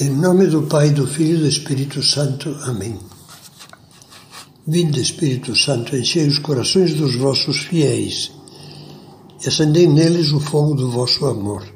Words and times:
Em 0.00 0.08
nome 0.08 0.46
do 0.46 0.62
Pai, 0.62 0.88
do 0.92 1.06
Filho 1.06 1.36
e 1.36 1.40
do 1.40 1.46
Espírito 1.46 2.02
Santo. 2.02 2.56
Amém. 2.62 2.98
Vinde, 4.66 4.98
Espírito 4.98 5.54
Santo, 5.54 5.94
enchei 5.94 6.26
os 6.26 6.38
corações 6.38 6.94
dos 6.94 7.16
vossos 7.16 7.58
fiéis 7.58 8.32
e 9.44 9.46
acendei 9.46 9.86
neles 9.86 10.32
o 10.32 10.40
fogo 10.40 10.74
do 10.74 10.90
vosso 10.90 11.26
amor. 11.26 11.68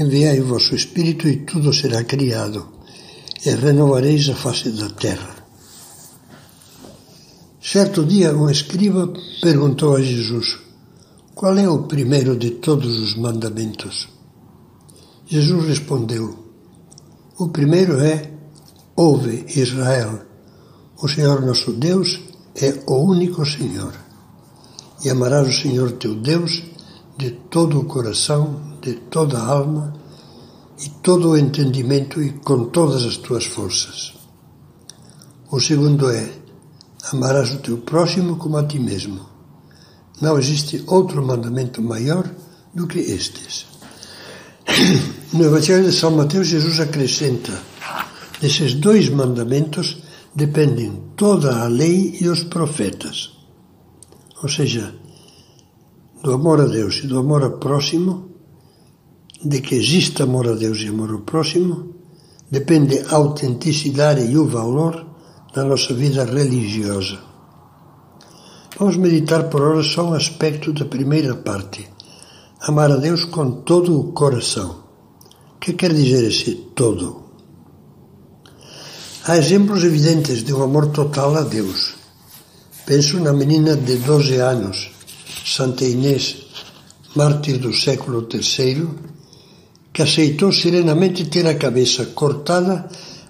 Enviai 0.00 0.40
o 0.40 0.46
vosso 0.46 0.74
Espírito 0.74 1.28
e 1.28 1.36
tudo 1.36 1.72
será 1.72 2.02
criado, 2.02 2.66
e 3.46 3.50
renovareis 3.50 4.28
a 4.28 4.34
face 4.34 4.70
da 4.70 4.90
terra. 4.90 5.36
Certo 7.62 8.04
dia, 8.04 8.36
um 8.36 8.50
escriba 8.50 9.12
perguntou 9.40 9.94
a 9.94 10.02
Jesus: 10.02 10.58
Qual 11.32 11.56
é 11.56 11.68
o 11.68 11.84
primeiro 11.84 12.36
de 12.36 12.50
todos 12.50 12.98
os 12.98 13.16
mandamentos? 13.16 14.08
Jesus 15.28 15.64
respondeu: 15.64 16.47
o 17.38 17.48
primeiro 17.48 18.00
é: 18.00 18.32
Ouve, 18.96 19.46
Israel, 19.48 20.20
o 21.00 21.08
Senhor 21.08 21.40
nosso 21.40 21.72
Deus 21.72 22.20
é 22.56 22.82
o 22.86 22.96
único 22.96 23.46
Senhor. 23.46 23.94
E 25.04 25.08
amarás 25.08 25.46
o 25.46 25.52
Senhor 25.52 25.92
teu 25.92 26.16
Deus 26.16 26.64
de 27.16 27.30
todo 27.48 27.78
o 27.78 27.84
coração, 27.84 28.78
de 28.82 28.94
toda 28.94 29.38
a 29.38 29.46
alma 29.46 29.94
e 30.84 30.88
todo 31.00 31.30
o 31.30 31.36
entendimento 31.36 32.20
e 32.20 32.32
com 32.32 32.64
todas 32.70 33.04
as 33.04 33.16
tuas 33.16 33.44
forças. 33.44 34.14
O 35.48 35.60
segundo 35.60 36.10
é: 36.10 36.28
amarás 37.12 37.54
o 37.54 37.58
teu 37.58 37.78
próximo 37.78 38.36
como 38.36 38.56
a 38.56 38.66
ti 38.66 38.80
mesmo. 38.80 39.20
Não 40.20 40.36
existe 40.36 40.82
outro 40.88 41.24
mandamento 41.24 41.80
maior 41.80 42.28
do 42.74 42.88
que 42.88 42.98
estes. 42.98 43.77
No 45.32 45.44
Evangelho 45.44 45.84
de 45.84 45.92
São 45.92 46.10
Mateus, 46.10 46.48
Jesus 46.48 46.80
acrescenta: 46.80 47.52
desses 48.40 48.74
dois 48.74 49.08
mandamentos 49.08 49.98
dependem 50.34 51.02
toda 51.16 51.62
a 51.62 51.68
lei 51.68 52.16
e 52.20 52.28
os 52.28 52.44
profetas. 52.44 53.36
Ou 54.42 54.48
seja, 54.48 54.94
do 56.22 56.32
amor 56.32 56.60
a 56.60 56.66
Deus 56.66 57.00
e 57.04 57.06
do 57.06 57.18
amor 57.18 57.42
ao 57.42 57.58
próximo, 57.58 58.30
de 59.44 59.60
que 59.60 59.74
exista 59.74 60.24
amor 60.24 60.48
a 60.48 60.54
Deus 60.54 60.78
e 60.80 60.88
amor 60.88 61.10
ao 61.10 61.20
próximo, 61.20 61.94
depende 62.50 62.98
a 63.00 63.14
autenticidade 63.16 64.22
e 64.22 64.36
o 64.36 64.46
valor 64.46 65.06
da 65.54 65.64
nossa 65.64 65.92
vida 65.92 66.24
religiosa. 66.24 67.18
Vamos 68.78 68.96
meditar 68.96 69.44
por 69.50 69.60
horas 69.60 69.86
só 69.86 70.08
um 70.08 70.14
aspecto 70.14 70.72
da 70.72 70.84
primeira 70.84 71.34
parte: 71.34 71.88
amar 72.60 72.90
a 72.90 72.96
Deus 72.96 73.24
com 73.24 73.62
todo 73.62 73.98
o 73.98 74.12
coração. 74.12 74.82
O 75.54 75.58
que 75.60 75.72
quer 75.72 75.92
dizer 75.92 76.24
esse 76.24 76.54
todo? 76.74 77.22
Há 79.24 79.36
exemplos 79.36 79.84
evidentes 79.84 80.42
de 80.42 80.52
um 80.52 80.62
amor 80.62 80.88
total 80.88 81.36
a 81.36 81.42
Deus. 81.42 81.94
Penso 82.84 83.20
na 83.20 83.32
menina 83.32 83.76
de 83.76 83.96
12 83.98 84.36
anos, 84.36 84.90
Santa 85.44 85.84
Inês, 85.84 86.36
mártir 87.14 87.58
do 87.58 87.72
século 87.72 88.26
III, 88.32 88.88
que 89.92 90.02
aceitou 90.02 90.52
serenamente 90.52 91.26
ter 91.26 91.46
a 91.46 91.54
cabeça 91.54 92.06
cortada 92.06 92.88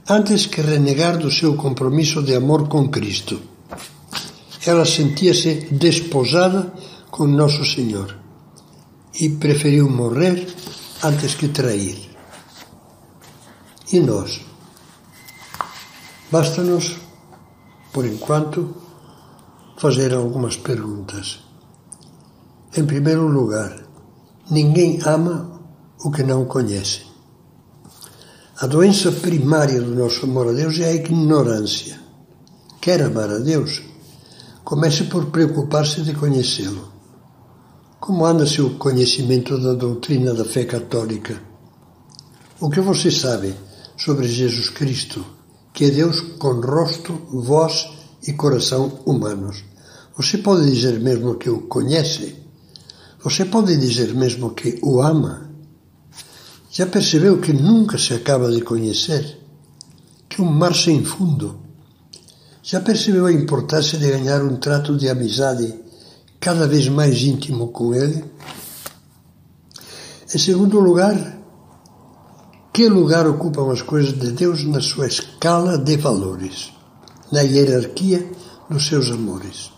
antes 0.08 0.46
que 0.46 0.60
renegar 0.60 1.18
do 1.18 1.30
seu 1.30 1.54
compromisso 1.54 2.22
de 2.22 2.34
amor 2.34 2.68
com 2.68 2.88
Cristo. 2.88 3.40
Ela 4.64 4.86
sentia-se 4.86 5.68
desposada 5.72 6.72
com 7.10 7.26
Nosso 7.26 7.64
Senhor 7.64 8.27
e 9.20 9.28
preferiu 9.30 9.88
morrer 9.88 10.46
antes 11.02 11.34
que 11.34 11.48
trair. 11.48 12.10
E 13.92 14.00
nós? 14.00 14.40
Basta-nos, 16.30 16.96
por 17.92 18.04
enquanto, 18.04 18.74
fazer 19.78 20.12
algumas 20.12 20.56
perguntas. 20.56 21.40
Em 22.76 22.84
primeiro 22.84 23.26
lugar, 23.26 23.82
ninguém 24.50 25.00
ama 25.06 25.60
o 26.04 26.10
que 26.10 26.22
não 26.22 26.44
conhece. 26.44 27.06
A 28.60 28.66
doença 28.66 29.10
primária 29.12 29.80
do 29.80 29.94
nosso 29.94 30.26
amor 30.26 30.48
a 30.48 30.52
Deus 30.52 30.78
é 30.80 30.86
a 30.86 30.94
ignorância. 30.94 31.98
Quer 32.80 33.02
amar 33.02 33.30
a 33.30 33.38
Deus? 33.38 33.82
Comece 34.64 35.04
por 35.04 35.26
preocupar-se 35.26 36.02
de 36.02 36.12
conhecê-lo. 36.12 36.97
Como 38.00 38.24
anda 38.24 38.46
seu 38.46 38.78
conhecimento 38.78 39.58
da 39.58 39.74
doutrina 39.74 40.32
da 40.32 40.44
fé 40.44 40.64
católica? 40.64 41.42
O 42.60 42.70
que 42.70 42.80
você 42.80 43.10
sabe 43.10 43.52
sobre 43.96 44.28
Jesus 44.28 44.70
Cristo, 44.70 45.24
que 45.72 45.86
é 45.86 45.90
Deus 45.90 46.20
com 46.38 46.60
rosto, 46.60 47.12
voz 47.28 47.88
e 48.26 48.32
coração 48.32 49.00
humanos. 49.04 49.64
Você 50.16 50.38
pode 50.38 50.70
dizer 50.70 51.00
mesmo 51.00 51.34
que 51.34 51.50
o 51.50 51.62
conhece? 51.62 52.36
Você 53.22 53.44
pode 53.44 53.76
dizer 53.76 54.14
mesmo 54.14 54.50
que 54.50 54.78
o 54.80 55.02
ama? 55.02 55.50
Já 56.70 56.86
percebeu 56.86 57.40
que 57.40 57.52
nunca 57.52 57.98
se 57.98 58.14
acaba 58.14 58.48
de 58.52 58.60
conhecer? 58.60 59.40
Que 60.28 60.40
um 60.40 60.50
mar 60.50 60.74
sem 60.74 61.04
fundo. 61.04 61.58
Já 62.62 62.80
percebeu 62.80 63.26
a 63.26 63.32
importância 63.32 63.98
de 63.98 64.08
ganhar 64.08 64.42
um 64.44 64.56
trato 64.56 64.96
de 64.96 65.08
amizade 65.08 65.87
cada 66.40 66.66
vez 66.66 66.88
mais 66.88 67.20
íntimo 67.22 67.68
com 67.68 67.94
ele? 67.94 68.24
Em 70.34 70.38
segundo 70.38 70.78
lugar, 70.78 71.38
que 72.72 72.88
lugar 72.88 73.26
ocupam 73.26 73.72
as 73.72 73.82
coisas 73.82 74.12
de 74.18 74.32
Deus 74.32 74.64
na 74.64 74.80
sua 74.80 75.06
escala 75.06 75.78
de 75.78 75.96
valores, 75.96 76.72
na 77.32 77.40
hierarquia 77.40 78.30
dos 78.70 78.86
seus 78.86 79.10
amores. 79.10 79.72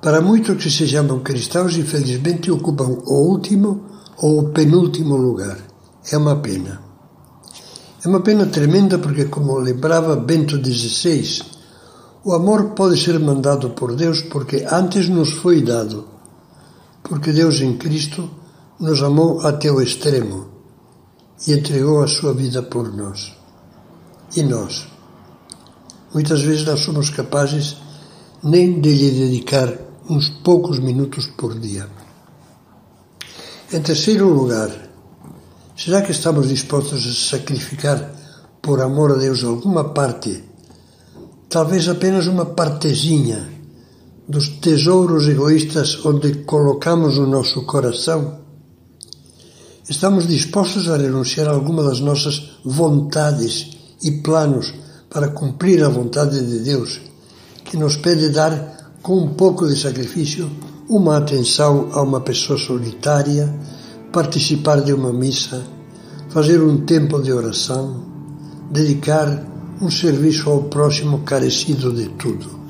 Para 0.00 0.20
muitos 0.20 0.62
que 0.62 0.70
se 0.70 0.86
chamam 0.86 1.20
cristãos, 1.20 1.76
infelizmente 1.76 2.50
ocupam 2.50 2.98
o 3.06 3.30
último 3.30 3.84
ou 4.18 4.38
o 4.38 4.48
penúltimo 4.50 5.16
lugar. 5.16 5.58
É 6.12 6.16
uma 6.16 6.36
pena. 6.36 6.82
É 8.04 8.08
uma 8.08 8.20
pena 8.20 8.46
tremenda 8.46 8.98
porque, 8.98 9.24
como 9.24 9.58
lembrava 9.58 10.14
Bento 10.14 10.56
XVI, 10.62 11.42
o 12.24 12.32
amor 12.32 12.70
pode 12.70 12.98
ser 12.98 13.18
mandado 13.20 13.70
por 13.70 13.94
Deus 13.94 14.22
porque 14.22 14.66
antes 14.70 15.08
nos 15.08 15.34
foi 15.34 15.62
dado, 15.62 16.08
porque 17.02 17.32
Deus 17.32 17.60
em 17.60 17.76
Cristo 17.76 18.30
nos 18.80 19.02
amou 19.02 19.46
até 19.46 19.70
o 19.70 19.80
extremo 19.80 20.46
e 21.46 21.52
entregou 21.52 22.02
a 22.02 22.08
sua 22.08 22.32
vida 22.32 22.62
por 22.62 22.90
nós. 22.94 23.36
E 24.34 24.42
nós? 24.42 24.86
Muitas 26.14 26.42
vezes 26.42 26.64
não 26.64 26.76
somos 26.76 27.10
capazes 27.10 27.76
nem 28.42 28.80
de 28.80 28.92
lhe 28.94 29.10
dedicar 29.10 29.72
uns 30.08 30.28
poucos 30.30 30.78
minutos 30.78 31.26
por 31.26 31.58
dia. 31.58 31.88
Em 33.70 33.82
terceiro 33.82 34.28
lugar, 34.28 34.70
será 35.76 36.00
que 36.00 36.12
estamos 36.12 36.48
dispostos 36.48 37.06
a 37.06 37.36
sacrificar 37.36 38.12
por 38.62 38.80
amor 38.80 39.12
a 39.12 39.16
Deus 39.16 39.44
alguma 39.44 39.92
parte, 39.92 40.53
talvez 41.54 41.88
apenas 41.88 42.26
uma 42.26 42.46
partezinha, 42.46 43.48
dos 44.28 44.48
tesouros 44.58 45.28
egoístas 45.28 46.04
onde 46.04 46.42
colocamos 46.42 47.16
o 47.16 47.28
nosso 47.28 47.64
coração? 47.64 48.40
Estamos 49.88 50.26
dispostos 50.26 50.88
a 50.88 50.96
renunciar 50.96 51.46
a 51.46 51.52
alguma 51.52 51.84
das 51.84 52.00
nossas 52.00 52.58
vontades 52.64 53.70
e 54.02 54.10
planos 54.10 54.74
para 55.08 55.28
cumprir 55.28 55.84
a 55.84 55.88
vontade 55.88 56.44
de 56.44 56.58
Deus, 56.58 57.00
que 57.64 57.76
nos 57.76 57.98
pede 57.98 58.30
dar, 58.30 58.96
com 59.00 59.18
um 59.18 59.34
pouco 59.34 59.68
de 59.68 59.78
sacrifício, 59.78 60.50
uma 60.88 61.18
atenção 61.18 61.90
a 61.92 62.02
uma 62.02 62.20
pessoa 62.20 62.58
solitária, 62.58 63.54
participar 64.12 64.80
de 64.80 64.92
uma 64.92 65.12
missa, 65.12 65.62
fazer 66.30 66.60
um 66.60 66.84
tempo 66.84 67.22
de 67.22 67.32
oração, 67.32 68.02
dedicar 68.72 69.53
um 69.84 69.90
serviço 69.90 70.48
ao 70.48 70.62
próximo 70.62 71.18
carecido 71.20 71.92
de 71.92 72.08
tudo. 72.08 72.63